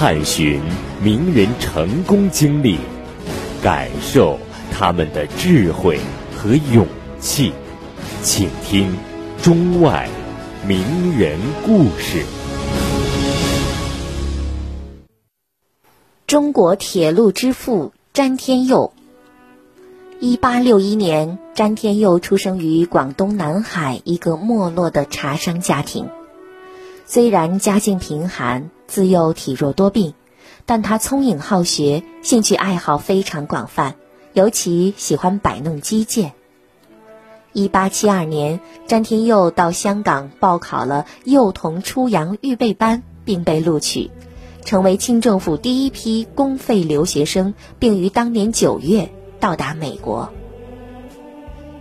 [0.00, 0.60] 探寻
[1.02, 2.78] 名人成功经历，
[3.60, 4.38] 感受
[4.70, 5.98] 他们的智慧
[6.36, 6.86] 和勇
[7.18, 7.52] 气，
[8.22, 8.96] 请听
[9.42, 10.08] 中外
[10.64, 11.36] 名人
[11.66, 12.22] 故事。
[16.28, 18.92] 中国铁路之父詹天佑。
[20.20, 26.06] 一八六一年，詹天佑出生于广东南海一个没落的茶商家庭。
[27.10, 30.12] 虽然家境贫寒，自幼体弱多病，
[30.66, 33.94] 但他聪颖好学，兴趣爱好非常广泛，
[34.34, 36.34] 尤其喜欢摆弄击剑。
[37.54, 44.10] 一八七二年，詹天佑到香港报考了幼童出洋预备班，并被录取，
[44.66, 49.08] 成为清政府第一批公费留学生，并于当年九月
[49.40, 50.30] 到达美国。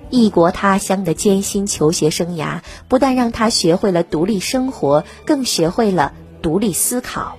[0.10, 7.38] 异国他乡的艰辛求学生涯，不但让他学会了独立生活，更学会了独立思考。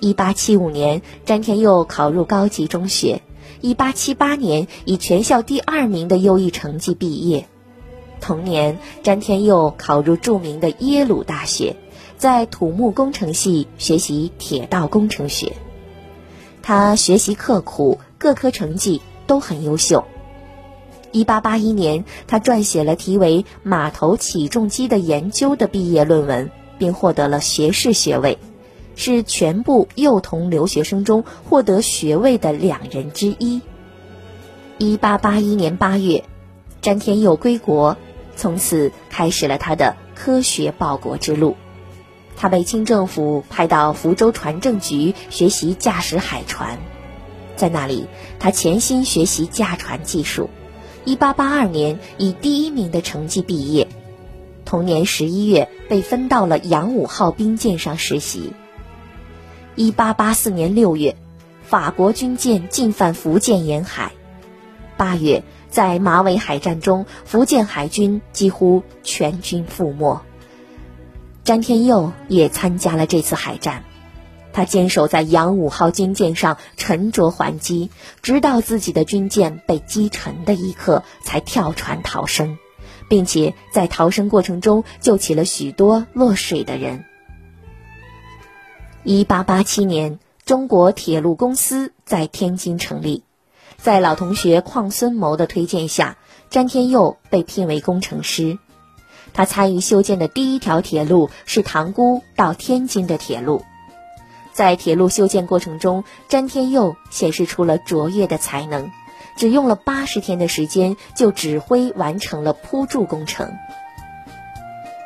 [0.00, 3.20] 一八七五年，詹天佑考入高级中学；
[3.60, 7.46] 一八七八年，以全校第二名的优异成绩毕业。
[8.20, 11.76] 同年，詹天佑考入著名的耶鲁大学，
[12.18, 15.54] 在土木工程系学习铁道工程学。
[16.62, 20.04] 他学习刻苦，各科成绩都很优秀。
[21.12, 28.38] 一八八一年，他撰写了题为《码头起重机的研究》的毕业论文，并获得了学士学位，
[28.94, 33.60] 是全部幼童留学生中获得学位的两人之一。
[34.78, 36.24] 一八八一年八月，
[36.80, 37.96] 詹天佑归国，
[38.36, 41.56] 从此开始了他的科学报国之路。
[42.36, 46.78] 他被清政府派到福州船政局学习驾驶海船，
[47.56, 48.06] 在那里，
[48.38, 50.48] 他潜心学习驾船技术。
[51.04, 53.88] 一八八二年，以第一名的成绩毕业。
[54.64, 58.52] 同年十一月，被分到了扬五号兵舰上实习。
[59.74, 61.16] 一八八四年六月，
[61.62, 64.12] 法国军舰进犯福建沿海。
[64.96, 70.20] 八月，在马尾海战中，福建海军几乎全军覆没。
[71.42, 73.84] 詹天佑也参加了这次海战。
[74.52, 77.90] 他坚守在扬五号军舰上，沉着还击，
[78.22, 82.58] 直到自己的军舰被击沉的一刻，才跳船逃生，
[83.08, 87.04] 并且在逃生过程中救起了许多落水的人。
[89.04, 93.22] 一八八七年，中国铁路公司在天津成立，
[93.78, 96.18] 在老同学邝孙谋的推荐下，
[96.50, 98.58] 詹天佑被聘为工程师。
[99.32, 103.62] 他参与修建的第一条铁路是塘沽到天津的铁路。
[104.60, 108.90] 在铁路修建过程中，詹天佑显示出了卓越的才能，
[109.34, 113.54] 只用了八十天的时间就指挥完成了铺筑工程。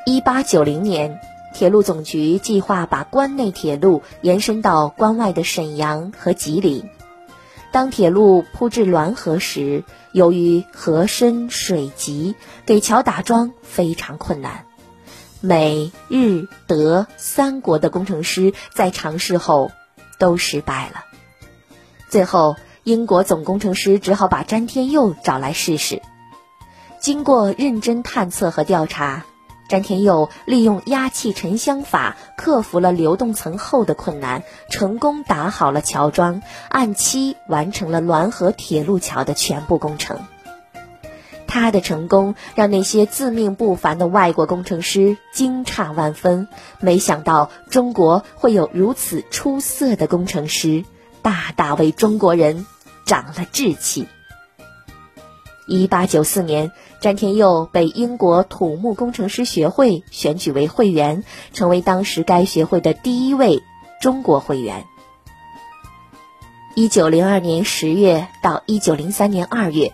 [0.07, 1.21] 一八九零年，
[1.55, 6.89] 铁路总局计划把关内铁路延伸到关外的沈阳和吉林。
[7.71, 12.35] 当铁路铺至滦河时，由于河深水急，
[12.67, 14.67] 给桥打桩非常困难。
[15.45, 19.73] 美日德三国的工程师在尝试后
[20.19, 21.05] 都失败了，
[22.09, 26.01] 最后英国总工程师只好把詹天佑找来试试。
[26.99, 29.27] 经过认真探测和调查，
[29.69, 36.41] 詹天佑利用压气沉箱法克服了流动层厚的困难，成功打好了桥桩，
[36.71, 40.21] 按期完成了滦河铁路桥的全部工程。
[41.55, 46.49] 他的成功让那些自命不凡的外国工程师惊诧万分，
[46.81, 50.85] 没想到中国会有如此出色的工程师，
[51.23, 52.67] 大大为中国人
[53.07, 54.09] 长了志气。
[55.69, 61.23] 一八九四年，詹天佑被英国土木工程师学会选举为会员，
[61.53, 63.63] 成为当时该学会的第一位
[64.01, 64.85] 中国会员。
[66.75, 69.93] 一九零二年十月到一九零三年二月。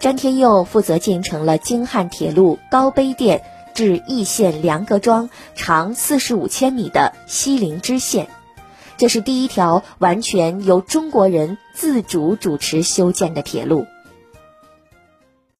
[0.00, 3.42] 詹天佑负责建成了京汉铁路高碑店
[3.74, 8.28] 至易县梁各庄长四十五千米的西陵支线，
[8.96, 13.86] 这是第一条完全由中国人自主主持修建的铁路。